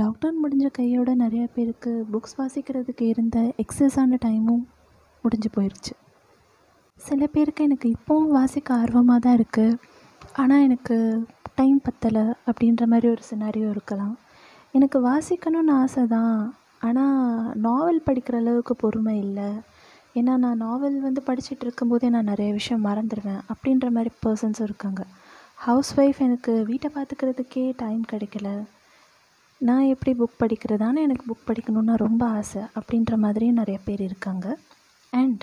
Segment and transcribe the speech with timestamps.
[0.00, 4.64] Lockdown முடிஞ்ச கையோட நிறைய பேருக்கு புக்ஸ் வாசிக்கிறதுக்கு இருந்த எக்ஸஸான டைமும்
[5.24, 5.94] முடிஞ்சு போயிடுச்சு
[7.00, 9.78] சில பேருக்கு எனக்கு இப்போவும் வாசிக்க ஆர்வமாக தான் இருக்குது
[10.32, 10.96] ஆனால் எனக்கு
[11.54, 14.14] டைம் பத்தலை அப்படின்ற மாதிரி ஒரு சினாரியோ இருக்கலாம்.
[14.74, 16.38] எனக்கு வாசிக்கணும்னு ஆசை தான்.
[16.80, 19.48] ஆனால் நாவல் படிக்கிற அளவுக்கு பொறுமை இல்லை.
[20.14, 25.02] ஏன்னா நான் நாவல் வந்து படிச்சுட்டு இருக்கும்போதே நான் நிறைய விஷயம் மறந்துடுவேன் அப்படின்ற மாதிரி பர்சன்ஸும் இருக்காங்க.
[25.66, 28.48] ஹவுஸ் ஒய்ஃப் எனக்கு வீட்டை பார்த்துக்கிறதுக்கே டைம் கிடைக்கல.
[29.58, 34.46] நான் எப்படி புக் படிக்கிறதானே எனக்கு புக் படிக்கணும்னா ரொம்ப ஆசை அப்படின்ற மாதிரியும் நிறைய பேர் இருக்காங்க.
[35.12, 35.42] அண்ட்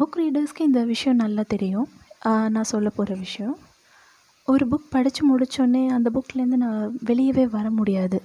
[0.00, 1.88] புக் ரீடர்ஸ்க்கு இந்த விஷயம் நல்லா தெரியும்.
[2.24, 3.56] நான் சொல்ல போகிற விஷயம்.
[4.44, 8.22] ஒரு புக் படித்து முடித்தோடனே அந்த புக்லேருந்து நான் வெளியவே வர முடியாது.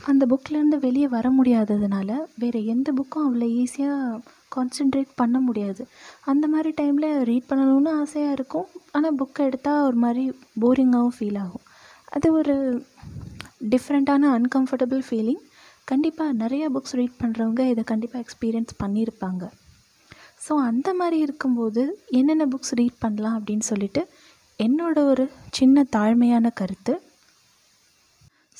[0.00, 4.20] அந்த புக்லேருந்து வெளியே வர முடியாததுனால வேறு எந்த புக்கும் அவ்வளோ ஈஸியாக
[4.56, 5.82] கான்சென்ட்ரேட் பண்ண முடியாது.
[6.32, 8.66] அந்த மாதிரி டைமில் ரீட் பண்ணணும்னு ஆசையாக இருக்கும்.
[8.92, 10.24] ஆனால் புக்கை எடுத்தால் ஒரு மாதிரி
[10.60, 11.66] போரிங்காகவும் ஃபீல் ஆகும்.
[12.16, 12.56] அது ஒரு
[13.70, 15.42] டிஃப்ரெண்ட்டான அன்கம்ஃபர்டபுள் ஃபீலிங்
[15.84, 19.50] கண்டிப்பாக நிறைய புக்ஸ் ரீட் பண்ணுறவங்க இதை கண்டிப்பாக எக்ஸ்பீரியன்ஸ் பண்ணியிருப்பாங்க
[20.48, 24.08] ஸோ அந்த மாதிரி இருக்கும்போது என்னென்ன புக்ஸ் ரீட் பண்ணலாம் அப்படின்னு சொல்லிட்டு
[24.60, 27.00] என்னோட ஒரு சின்ன தாழ்மையான கருத்து.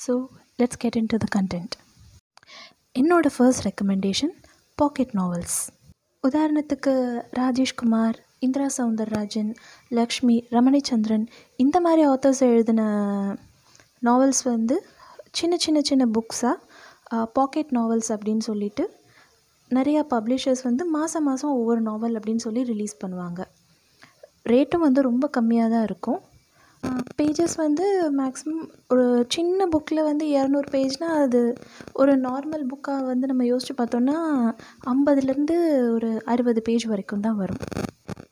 [0.05, 0.27] So
[0.59, 1.75] let's get into the content
[2.99, 4.33] என்னோட ஃபர்ஸ்ட் ரெக்கமெண்டேஷன்
[4.75, 5.69] பாக்கெட் நாவல்ஸ்
[6.27, 9.55] உதாரணத்துக்கு ராஜேஷ்குமார் இந்திரா சவுந்தரராஜன்
[9.91, 12.81] லக்ஷ்மி ரமணிச்சந்திரன் இந்த மாதிரி ஆத்தர்ஸ் எழுதின
[14.01, 14.85] நாவல்ஸ் வந்து
[15.39, 18.83] சின்ன சின்ன சின்ன புக்ஸாக பாக்கெட் நாவல்ஸ் அப்படின்னு சொல்லிட்டு
[19.71, 23.41] நிறையா பப்ளிஷர்ஸ் வந்து மாதம் மாதம் ஒவ்வொரு நாவல் அப்படின்னு சொல்லி ரிலீஸ் பண்ணுவாங்க.
[24.51, 26.19] ரேட்டும் வந்து ரொம்ப கம்மியாக தான் இருக்கும்.
[27.19, 27.85] பேஜஸ் வந்து
[28.19, 31.41] மேக்ஸிமம் ஒரு சின்ன புக்கில் வந்து இரநூறு பேஜ்னால் அது
[32.01, 34.17] ஒரு நார்மல் புக்காக வந்து நம்ம யோசித்து பார்த்தோன்னா
[34.93, 35.57] ஐம்பதுலேருந்து
[35.95, 37.61] ஒரு அறுபது பேஜ் வரைக்கும் தான் வரும்.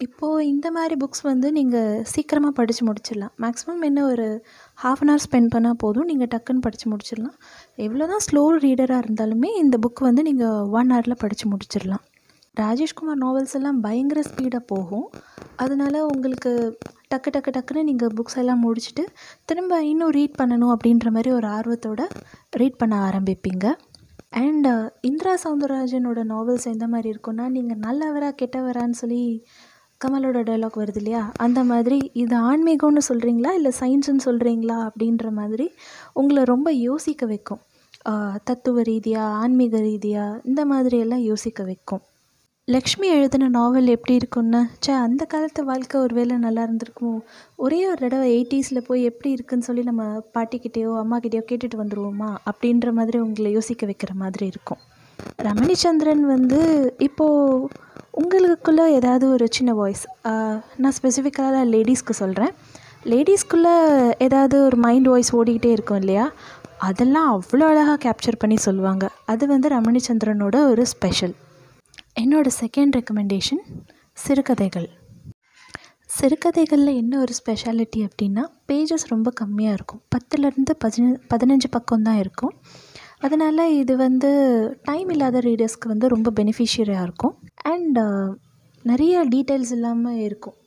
[0.05, 3.33] இப்போது இந்த மாதிரி புக்ஸ் வந்து நீங்கள் சீக்கிரமாக படித்து முடிச்சிடலாம்.
[3.43, 4.27] மேக்ஸிமம் என்ன ஒரு
[4.77, 6.07] ஹாஃப் அன் ஹவர் ஸ்பெண்ட் பண்ணால் போதும்.
[6.11, 7.35] நீங்கள் டக்குன்னு படித்து முடிச்சிடலாம்.
[7.85, 12.05] எவ்வளோ தான் ஸ்லோ ரீடராக இருந்தாலுமே இந்த புக் வந்து நீங்கள் ஒன் ஹவரில் படித்து முடிச்சிடலாம்.
[12.61, 15.05] ராஜேஷ்குமார் நாவல்ஸ் எல்லாம் பயங்கர ஸ்பீடாக போகும்.
[15.63, 16.51] அதனால உங்களுக்கு
[17.11, 19.03] டக்கு டக்கு டக்குன்னு நீங்கள் புக்ஸ் எல்லாம் முடிச்சுட்டு
[19.49, 22.01] திரும்ப இன்னும் ரீட் பண்ணணும் அப்படின்ற மாதிரி ஒரு ஆர்வத்தோட
[22.61, 23.65] ரீட் பண்ண ஆரம்பிப்பீங்க.
[24.41, 24.67] அண்ட்
[25.07, 29.23] இந்திரா சவுந்தரராஜனோட நாவல்ஸ் எந்த மாதிரி இருக்கும்னா நீங்கள் நல்லவரா கெட்டவரான்னு சொல்லி
[30.03, 31.23] கமலோட டைலாக் வருது இல்லையா?
[31.45, 35.67] அந்த மாதிரி இது ஆன்மீகம்னு சொல்கிறீங்களா இல்லை சயின்ஸுன்னு சொல்கிறீங்களா அப்படின்ற மாதிரி
[36.21, 37.61] உங்களை ரொம்ப யோசிக்க வைக்கும்.
[38.49, 42.01] தத்துவ ரீதியாக ஆன்மீக ரீதியாக இந்த மாதிரி எல்லாம் யோசிக்க வைக்கும்.
[42.67, 44.59] லக்ஷ்மி எழுதின நாவல் எப்படி இருக்கும்னா?
[44.83, 47.13] ச்சே அந்த காலத்து வாழ்க்கை ஒரு வேளை நல்லா இருந்திருக்குமோ?
[47.63, 50.03] ஒரே ஒரு தடவை எயிட்டிஸில் போய் எப்படி இருக்குன்னு சொல்லி நம்ம
[50.35, 54.81] பாட்டிக்கிட்டேயோ அம்மாக்கிட்டேயோ கேட்டுட்டு வந்துடுவோமா அப்படின்ற மாதிரி உங்களை யோசிக்க வைக்கிற மாதிரி இருக்கும்.
[55.47, 56.59] ரமணிச்சந்திரன் வந்து
[57.07, 57.67] இப்போது
[58.19, 60.03] உங்களுக்குள்ளே ஏதாவது ஒரு சின்ன வாய்ஸ்
[60.81, 62.53] நான் ஸ்பெசிஃபிக்காக லேடிஸ்க்கு சொல்கிறேன்
[63.11, 63.75] லேடிஸ்க்குள்ளே
[64.25, 66.25] ஏதாவது ஒரு மைண்ட் வாய்ஸ் ஓடிக்கிட்டே இருக்கும் இல்லையா?
[66.87, 69.05] அதெல்லாம் அவ்வளோ அழகாக கேப்சர் பண்ணி சொல்லுவாங்க.
[69.31, 71.33] அது வந்து ரமணிச்சந்திரனோட ஒரு ஸ்பெஷல்
[72.21, 73.61] என்னோட செகண்ட் ரெக்கமெண்டேஷன்
[74.23, 74.89] சிறுகதைகள்.
[76.17, 80.01] சிறுகதைகளில் என்ன ஒரு ஸ்பெஷாலிட்டி அப்படின்னா பேஜஸ் ரொம்ப கம்மியாக இருக்கும்.
[80.15, 82.53] பத்துலேருந்து பதின பதினஞ்சு பக்கம் தான் இருக்கும்.
[83.21, 84.29] அதனால் இது வந்து
[84.83, 87.35] டைம் இல்லாத ரீடர்ஸ்க்கு வந்து ரொம்ப பெனிஃபிஷியரியாக இருக்கும்.
[87.71, 88.29] அண்ட் uh,
[88.83, 90.57] நிறைய டீட்டெயில்ஸ் இல்லாமல் இருக்கும்.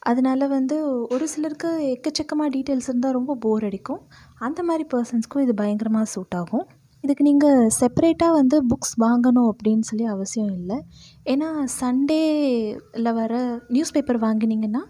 [0.00, 0.76] அதனால் வந்து
[1.14, 4.02] ஒரு சிலருக்கு எக்கச்சக்கமாக டீட்டெயில்ஸ் இருந்தால் ரொம்ப போர் அடிக்கும்.
[4.38, 6.66] அந்த மாதிரி பர்சன்ஸ்க்கும் இது பயங்கரமாக சூட் ஆகும்.
[7.04, 10.78] இதுக்கு நீங்கள் செப்பரேட்டாக வந்து புக்ஸ் வாங்கணும் அப்படின்னு சொல்லி அவசியம் இல்லை.
[11.32, 11.48] ஏன்னா
[11.80, 13.34] சண்டேல வர
[13.74, 14.82] நியூஸ் பேப்பர் வாங்கினீங்கன்னா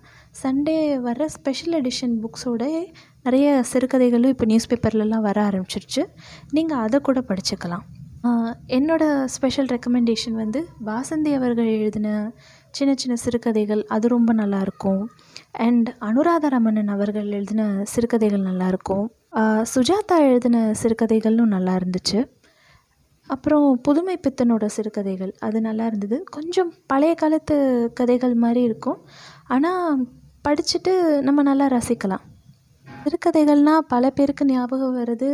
[0.43, 0.77] சண்டே
[1.09, 2.65] வர ஸ்பெஷல் எடிஷன் புக்ஸோட
[3.27, 6.03] நிறைய சிறுகதைகளும் இப்போ நியூஸ் பேப்பர்லலாம் வர ஆரம்பிச்சிருச்சு.
[6.57, 7.87] நீங்கள் அதை கூட படிச்சுக்கலாம்.
[8.25, 9.05] என்னோடய என்னோட
[9.35, 12.09] ஸ்பெஷல் ரெக்கமெண்டேஷன் வந்து வாசந்தி அவர்கள் எழுதின
[12.77, 15.03] சின்ன சின்ன சிறுகதைகள் அது ரொம்ப நல்லாயிருக்கும்
[15.67, 19.07] அண்ட் அனுராதா ரமணன் அவர்கள் எழுதின சிறுகதைகள் நல்லாயிருக்கும்
[19.75, 22.21] சுஜாதா எழுதின சிறுகதைகளும் நல்லா இருந்துச்சு.
[23.35, 26.19] அப்புறம் புதுமை பித்தனோட சிறுகதைகள் அது நல்லா இருந்தது.
[26.37, 27.57] கொஞ்சம் பழைய காலத்து
[28.01, 28.99] கதைகள் மாதிரி இருக்கும்.
[29.55, 30.05] ஆனால்
[30.49, 30.95] படிச்சுட்டு
[31.29, 32.25] நம்ம நல்லா ரசிக்கலாம்.
[33.07, 35.29] சிறுகதைகள்னால் பல பேருக்கு ஞாபகம் வருது.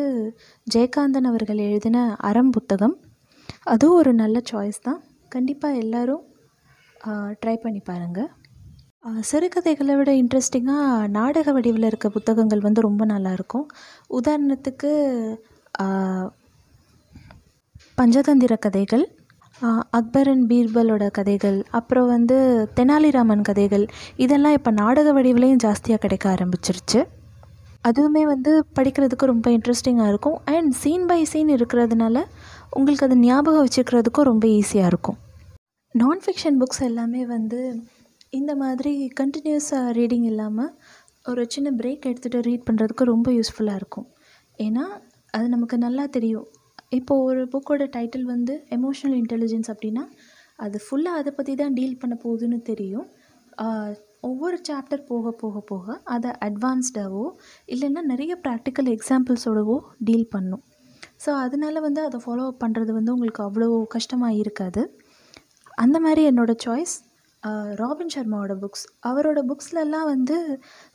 [0.67, 1.99] ஜெயகாந்தன் அவர்கள் எழுதின
[2.29, 2.95] அறம் புத்தகம்.
[3.73, 4.99] அதுவும் ஒரு நல்ல சாய்ஸ் தான்.
[5.35, 6.25] கண்டிப்பாக எல்லோரும்
[7.43, 8.29] ட்ரை பண்ணி பாருங்கள்
[9.29, 13.65] சிறுகதைகளை விட இன்ட்ரெஸ்டிங்காக நாடக வடிவில் இருக்க புத்தகங்கள் வந்து ரொம்ப நல்லாயிருக்கும்
[14.19, 14.91] உதாரணத்துக்கு
[18.01, 19.05] பஞ்சதந்திர கதைகள்
[19.63, 22.37] அக்பரன் அக்பர் அண்ட் பீர்பலோட கதைகள் அப்புறம் வந்து
[22.79, 23.85] தெனாலிராமன் கதைகள்
[24.25, 27.01] இதெல்லாம் இப்போ நாடக வடிவிலையும் ஜாஸ்தியாக கிடைக்க ஆரம்பிச்சிருச்சு.
[27.89, 30.37] அதுவுமே வந்து படிக்கிறதுக்கு ரொம்ப இன்ட்ரெஸ்டிங்காக இருக்கும்.
[30.55, 32.19] அண்ட் சீன் பை சீன் இருக்கிறதுனால
[32.79, 35.19] உங்களுக்கு அது ஞாபகம் வச்சுக்கிறதுக்கும் ரொம்ப ஈஸியாக இருக்கும்.
[35.95, 37.61] நான் ஃபிக்ஷன் புக்ஸ் எல்லாமே வந்து
[38.39, 40.71] இந்த மாதிரி கண்டினியூஸாக ரீடிங் இல்லாமல்
[41.31, 44.07] ஒரு சின்ன பிரேக் எடுத்துகிட்டு ரீட் பண்ணுறதுக்கு ரொம்ப யூஸ்ஃபுல்லாக இருக்கும்.
[44.59, 44.85] ஏன்னா
[45.37, 46.47] அது நமக்கு நல்லா தெரியும்.
[46.99, 50.05] இப்போது ஒரு புக்கோட டைட்டில் வந்து எமோஷ்னல் இன்டெலிஜென்ஸ் அப்படின்னா
[50.65, 53.07] அது ஃபுல்லாக அதை பற்றி தான் டீல் பண்ண போகுதுன்னு தெரியும்.
[54.29, 57.27] ஒவ்வொரு சாப்டர் போக போக போக அதை அட்வான்ஸ்டாகவோ
[57.75, 59.77] இல்லைன்னா நிறைய ப்ராக்டிக்கல் எக்ஸாம்பிள்ஸோடவோ
[60.09, 60.63] டீல் பண்ணும்.
[61.25, 64.83] ஸோ அதனால வந்து அதை ஃபாலோ அப் பண்ணுறது வந்து உங்களுக்கு அவ்வளோ கஷ்டமாக இருக்காது.
[65.85, 66.95] அந்த மாதிரி என்னோடய சாய்ஸ்
[67.81, 70.37] ராபின் சர்மாவோட புக்ஸ் அவரோட புக்ஸ்லலாம் வந்து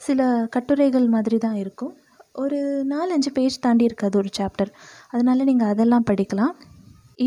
[0.07, 0.19] சில
[0.55, 1.93] கட்டுரைகள் மாதிரி தான் இருக்கும்.
[2.43, 2.59] ஒரு
[2.93, 4.71] நாலஞ்சு பேஜ் தாண்டி இருக்காது ஒரு சாப்டர்
[5.13, 6.53] அதனால் நீங்கள் அதெல்லாம் படிக்கலாம்.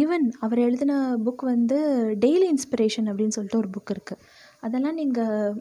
[0.01, 0.93] ஈவன் அவர் எழுதின
[1.27, 1.79] புக் வந்து
[2.25, 4.23] டெய்லி இன்ஸ்பிரேஷன் அப்படின்னு சொல்லிட்டு ஒரு புக் இருக்குது
[4.67, 5.57] அதெல்லாம் நீங்கள்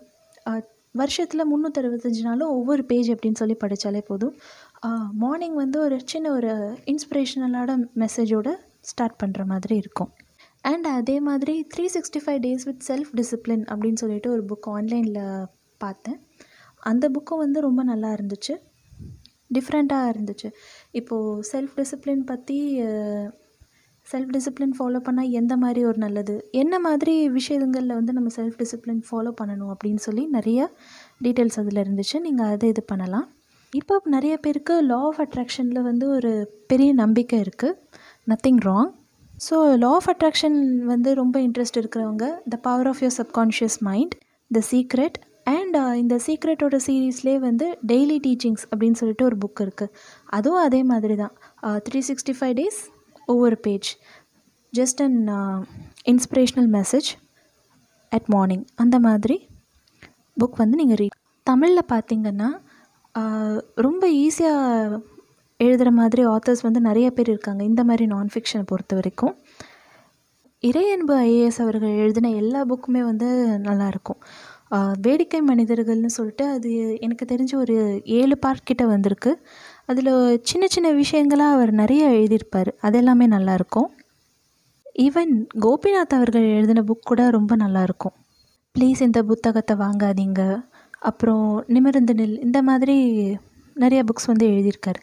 [1.00, 4.36] வருஷத்தில் முந்நூற்றறுபத்தஞ்சு நாளும் ஒவ்வொரு பேஜ் அப்படின்னு சொல்லி படித்தாலே போதும்.
[5.24, 6.54] மார்னிங் வந்து ஒரு சின்ன ஒரு
[6.92, 8.54] இன்ஸ்பிரேஷனலான மெசேஜோடு
[8.92, 10.12] ஸ்டார்ட் பண்ணுற மாதிரி இருக்கும்.
[10.62, 15.46] அண்ட் அதே மாதிரி three sixty five days with self discipline அப்படின்னு சொல்லிட்டு ஒரு புக் ஆன்லைனில்
[15.78, 16.20] பார்த்தேன்.
[16.92, 18.56] அந்த புக்கும் வந்து ரொம்ப நல்லா இருந்துச்சு.
[19.54, 20.50] டிஃப்ரெண்ட்டாக இருந்துச்சு.
[20.92, 22.60] இப்போது செல்ஃப் டிசிப்ளின் பற்றி
[24.12, 26.36] செல்ஃப் டிசிப்ளின் ஃபாலோ பண்ணால் எந்த மாதிரி ஒரு நல்லது?
[26.62, 30.60] என்ன மாதிரி விஷயங்களில் வந்து நம்ம செல்ஃப் டிசிப்ளின் ஃபாலோ பண்ணணும் அப்படின்னு சொல்லி நிறைய
[31.26, 32.18] டீட்டெயில்ஸ் அதில் இருந்துச்சு.
[32.28, 33.28] நீங்கள் அதை இது பண்ணலாம்.
[33.74, 36.32] இப்போ நிறைய பேருக்கு லா ஆஃப் அட்ராக்ஷனில் வந்து ஒரு
[36.72, 37.78] பெரிய நம்பிக்கை இருக்குது
[38.32, 38.92] nothing wrong
[39.48, 40.58] so law of attraction
[40.92, 44.16] வந்து ரொம்ப இன்ட்ரெஸ்ட் இருக்கிறவங்க the power of your subconscious mind
[44.52, 45.18] the secret
[45.56, 49.94] and இந்த சீக்ரெட்டோட சீரீஸ்லேயே வந்து டெய்லி டீச்சிங்ஸ் அப்படின்னு சொல்லிட்டு ஒரு புக் இருக்குது
[50.38, 51.36] அதுவும் அதே மாதிரி தான்.
[51.88, 52.80] த்ரீ சிக்ஸ்டி ஃபைவ் டேஸ்
[53.34, 53.90] ஒவ்வொரு page
[54.74, 55.20] just an
[56.12, 57.10] inspirational message
[58.12, 59.38] at morning அந்த மாதிரி
[60.42, 61.18] புக் வந்து நீங்கள் ரீட்
[61.48, 62.50] தமிழில் பார்த்தீங்கன்னா
[63.86, 65.00] ரொம்ப ஈஸியாக
[65.60, 67.62] எழுதுகிற மாதிரி ஆத்தர்ஸ் வந்து நிறைய பேர் இருக்காங்க.
[67.70, 69.34] இந்த மாதிரி நான் ஃபிக்ஷனை பொறுத்த வரைக்கும்.
[70.64, 73.28] இறையன்பு ஐஏஎஸ் அவர்கள் எழுதின எல்லா புக்குமே வந்து
[73.68, 74.20] நல்லாயிருக்கும்
[75.06, 76.72] வேடிக்கை மனிதர்கள்னு சொல்லிட்டு அது
[77.06, 77.76] எனக்கு தெரிஞ்ச ஒரு
[78.20, 79.31] ஏழு பார்ட் கிட்ட வந்திருக்கு.
[79.90, 80.12] அதில்
[80.50, 82.70] சின்ன சின்ன விஷயங்களாக அவர் நிறைய எழுதியிருப்பார்.
[82.88, 83.90] அதெல்லாமே நல்லாயிருக்கும்
[85.06, 85.34] ஈவன்
[85.66, 88.16] கோபிநாத் அவர்கள் எழுதின புக் கூட ரொம்ப நல்லாயிருக்கும்
[88.76, 90.42] ப்ளீஸ் இந்த புத்தகத்தை வாங்காதீங்க.
[91.10, 91.46] அப்புறம்
[91.76, 92.98] நிமிர்ந்து நில் இந்த மாதிரி
[93.76, 95.02] நிறைய புக்ஸ் வந்து எழுதியிருக்காரு.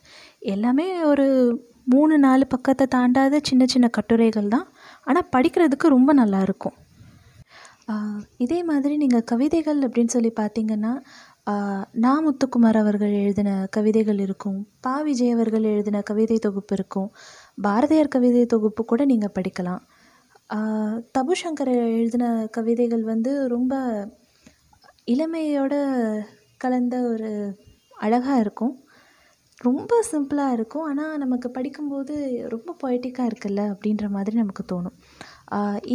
[0.54, 1.26] எல்லாமே ஒரு
[1.94, 4.66] மூணு நாலு பக்கத்தை தாண்டாத சின்ன சின்ன கட்டுரைகள் தான்.
[5.06, 6.76] ஆனால் படிக்கிறதுக்கு ரொம்ப நல்லாயிருக்கும்
[8.44, 10.92] இதே மாதிரி நீங்கள் கவிதைகள் அப்படின்னு சொல்லி பார்த்தீங்கன்னா
[12.04, 14.56] நா முத்துக்குமார் அவர்கள் எழுதின கவிதைகள் இருக்கும்.
[14.80, 14.94] பா.
[15.00, 17.08] விஜய் அவர்கள் எழுதின கவிதை தொகுப்பு இருக்கும்.
[17.62, 19.82] பாரதியார் கவிதை தொகுப்பு கூட நீங்கள் படிக்கலாம்.
[21.16, 22.24] தபுசங்கர் எழுதின
[22.56, 23.74] கவிதைகள் வந்து ரொம்ப
[25.14, 25.74] இளமையோட
[26.58, 27.30] கலந்த ஒரு
[27.98, 28.74] அழகாக இருக்கும்.
[29.60, 30.86] ரொம்ப சிம்பிளாக இருக்கும்.
[30.88, 32.14] ஆனால் நமக்கு படிக்கும்போது
[32.54, 34.96] ரொம்ப பொய்டிக்காக இருக்குல்ல அப்படின்ற மாதிரி நமக்கு தோணும்.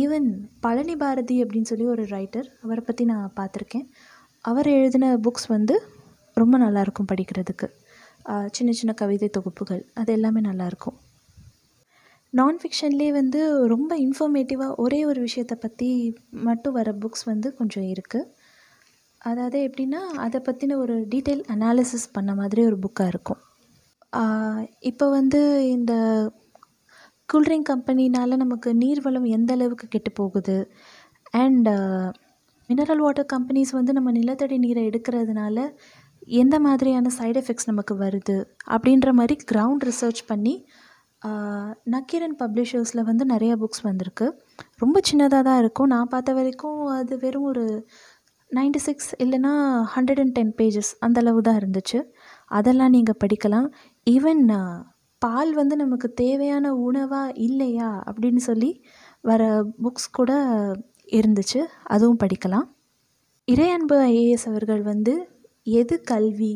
[0.01, 3.87] ஈவன் பழனி பாரதி அப்படின்னு சொல்லி ஒரு ரைட்டர் அவரை பற்றி நான் பார்த்துருக்கேன்.
[4.45, 5.75] அவர் எழுதின புக்ஸ் வந்து
[6.37, 7.67] ரொம்ப நல்லாயிருக்கும் படிக்கிறதுக்கு.
[8.55, 10.97] சின்ன சின்ன கவிதை தொகுப்புகள் அது எல்லாமே நல்லாயிருக்கும்.
[12.33, 13.39] நான் ஃபிக்ஷன்லேயே வந்து
[13.73, 15.89] ரொம்ப இன்ஃபர்மேட்டிவாக ஒரே ஒரு விஷயத்தை பற்றி
[16.47, 18.29] மட்டும் வர புக்ஸ் வந்து கொஞ்சம் இருக்குது
[19.21, 23.41] அதாவது எப்படின்னா அதை பற்றின ஒரு டீட்டெயில் அனாலிசிஸ் பண்ண மாதிரி ஒரு புக்காக இருக்கும்.
[24.89, 25.41] இப்போ வந்து
[25.75, 25.93] இந்த
[27.29, 30.57] கூல்ட்ரிங்க் கம்பெனினால் நமக்கு நீர்வளம் எந்த அளவுக்கு கெட்டு போகுது?
[31.43, 31.69] அண்ட்
[32.71, 35.57] மினரல் வாட்டர் கம்பெனிஸ் வந்து நம்ம நிலத்தடி நீரை எடுக்கிறதுனால
[36.41, 38.37] எந்த மாதிரியான சைடு எஃபெக்ட்ஸ் நமக்கு வருது
[38.73, 40.55] அப்படின்ற மாதிரி கிரவுண்ட் ரிசர்ச் பண்ணி
[41.93, 44.27] நக்கீரன் பப்ளிஷர்ஸில் வந்து நிறைய புக்ஸ் வந்திருக்கு.
[44.83, 45.89] ரொம்ப சின்னதாக தான் இருக்கும்.
[45.93, 47.65] நான் பார்த்த வரைக்கும் அது வெறும் ஒரு
[48.51, 49.51] நைன்டி சிக்ஸ் இல்லைன்னா
[49.95, 51.99] ஹண்ட்ரட் அண்ட் டென் பேஜஸ் அந்தளவு தான் இருந்துச்சு.
[52.59, 53.67] அதெல்லாம் நீங்கள் படிக்கலாம்.
[54.15, 54.43] ஈவன்
[55.21, 58.71] பால் வந்து நமக்கு தேவையான உணவாக இல்லையா அப்படின்னு சொல்லி
[59.29, 59.41] வர
[59.83, 60.31] புக்ஸ் கூட
[61.17, 61.59] இருந்துச்சு.
[61.95, 62.67] அதுவும் படிக்கலாம்.
[63.47, 65.13] இறையன்பு ஐஏஎஸ் அவர்கள் வந்து
[65.77, 66.53] எது கல்வி?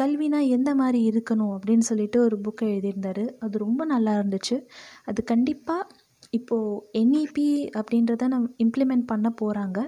[0.00, 1.52] கல்வினா எந்த மாதிரி இருக்கணும்?
[1.56, 3.24] அப்படின்னு சொல்லிட்டு ஒரு புக்கை எழுதியிருந்தார்.
[3.38, 4.56] அது ரொம்ப நல்லா இருந்துச்சு.
[5.04, 5.82] அது கண்டிப்பாக
[6.30, 7.46] இப்போது என்இபி
[7.78, 9.78] அப்படின்றத நம்ம இம்ப்ளிமெண்ட் பண்ண போகிறாங்க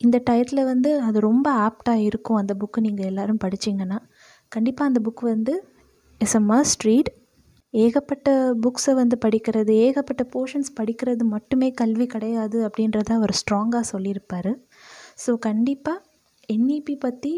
[0.00, 2.40] இந்த டயத்தில் வந்து அது ரொம்ப ஆப்டாக இருக்கும்.
[2.42, 3.98] அந்த புக்கு நீங்கள் எல்லோரும் படிச்சிங்கன்னா.
[4.52, 5.54] கண்டிப்பாக அந்த புக் வந்து
[6.20, 7.10] இஸ் அ மஸ்ட் ரீட்
[7.74, 8.28] ஏகப்பட்ட
[8.64, 14.52] புக்ஸை வந்து படிக்கிறது ஏகப்பட்ட போர்ஷன்ஸ் படிக்கிறது மட்டுமே கல்வி கிடையாது அப்படின்றத அவர் ஸ்ட்ராங்காக சொல்லியிருப்பார்.
[15.24, 16.04] ஸோ கண்டிப்பாக
[16.48, 17.32] என்இபி பற்றி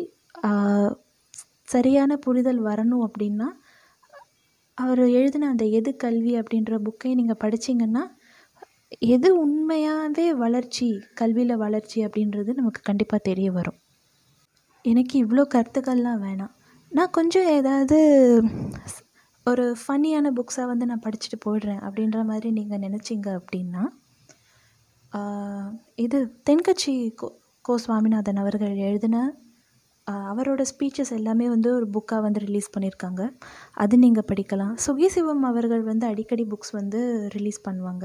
[1.75, 3.49] சரியான புரிதல் வரணும் அப்படின்னா
[4.79, 8.05] அவர் எழுதின அந்த எது கல்வி அப்படின்ற புக்கை நீங்கள் படிச்சிங்கன்னா
[9.15, 10.89] எது உண்மையாகவே வளர்ச்சி
[11.21, 13.79] கல்வியில் வளர்ச்சி அப்படின்றது நமக்கு கண்டிப்பாக தெரிய வரும்.
[14.85, 16.53] எனக்கு இவ்வளோ கருத்துக்கள்லாம் வேணாம்.
[16.93, 17.99] நான் கொஞ்சம் ஏதாவது
[19.51, 23.83] ஒரு ஃபன்னியான புக்ஸாக வந்து நான் படிச்சுட்டு போயிடுறேன் அப்படின்ற மாதிரி நீங்கள் நினச்சிங்க அப்படின்னா
[26.05, 27.27] இது தென்கட்சி கோ
[27.67, 29.17] கோ சுவாமிநாதன் அவர்கள் எழுதின
[30.31, 33.23] அவரோட ஸ்பீச்சஸ் எல்லாமே வந்து ஒரு புக்காக வந்து ரிலீஸ் பண்ணியிருக்காங்க.
[33.83, 34.75] அது நீங்கள் படிக்கலாம்.
[34.85, 37.01] சுகி சிவம் அவர்கள் வந்து அடிக்கடி புக்ஸ் வந்து
[37.37, 38.05] ரிலீஸ் பண்ணுவாங்க.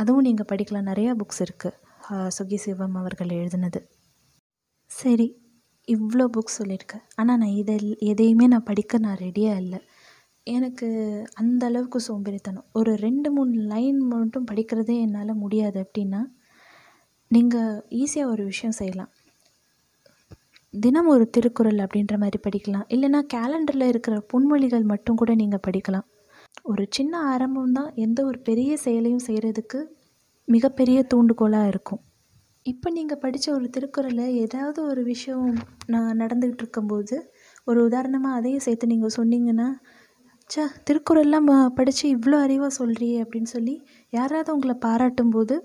[0.00, 0.88] அதுவும் நீங்கள் படிக்கலாம்.
[0.90, 3.82] நிறையா புக்ஸ் இருக்குது சுகி சிவம் அவர்கள் எழுதினது.
[4.90, 5.28] சரி
[5.88, 7.76] இவ்வளோ புக்ஸ் சொல்லியிருக்கேன் ஆனால் நான் இதை
[8.12, 9.80] எதையுமே நான் படிக்க நான் ரெடியாக இல்லை.
[10.46, 10.88] எனக்கு
[11.40, 12.66] அந்த அளவுக்கு சோம்பேறித்தனம்.
[12.78, 16.20] ஒரு ரெண்டு மூணு லைன் மட்டும் படிக்கிறதே என்னால் முடியாது அப்படின்னா
[17.30, 19.12] நீங்கள் ஈஸியாக ஒரு விஷயம் செய்யலாம்.
[20.74, 22.86] தினம் ஒரு திருக்குறள் அப்படின்ற மாதிரி படிக்கலாம்.
[22.94, 26.06] இல்லைன்னா கேலண்டரில் இருக்கிற பொன்மொழிகள் மட்டும் கூட நீங்கள் படிக்கலாம்.
[26.70, 29.80] ஒரு சின்ன ஆரம்பம் தான் எந்த ஒரு பெரிய செயலையும் செய்கிறதுக்கு
[30.48, 32.02] மிகப்பெரிய தூண்டுகோலாக இருக்கும்.
[32.66, 35.48] இப்போ நீங்கள் படித்த ஒரு திருக்குறளை ஏதாவது ஒரு விஷயம்
[35.92, 37.16] நான் நடந்துக்கிட்டு இருக்கும்போது
[37.66, 39.68] ஒரு உதாரணமாக அதையும் சேர்த்து நீங்கள் சொன்னீங்கன்னா
[40.50, 41.48] ச்சே திருக்குறள்லாம்
[41.78, 43.74] படித்து இவ்வளோ அறிவாக சொல்கிறியே அப்படின்னு சொல்லி
[44.10, 45.56] யாராவது உங்களை பாராட்டும் போது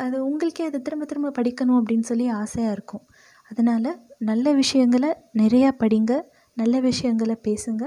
[0.00, 3.04] அது உங்களுக்கே அதை திரும்ப திரும்ப படிக்கணும் அப்படின்னு சொல்லி ஆசையாக இருக்கும்.
[3.50, 3.90] அதனால்
[4.30, 5.10] நல்ல விஷயங்களை
[5.42, 6.12] நிறையா படிங்க
[6.56, 7.84] நல்ல விஷயங்களை பேசுங்க.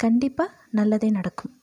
[0.00, 1.54] கண்டிப்பாக நல்லதே நடக்கும்.